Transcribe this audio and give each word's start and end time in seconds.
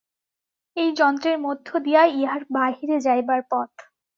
এই 0.77 0.89
যন্ত্রের 0.95 1.37
মধ্য 1.39 1.67
দিয়াই 1.79 2.09
ইহার 2.19 2.41
বাহিরে 2.53 2.97
যাইবার 2.99 3.41
পথ। 3.51 3.71